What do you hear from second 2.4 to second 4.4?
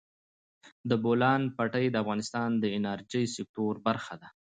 د انرژۍ سکتور برخه ده.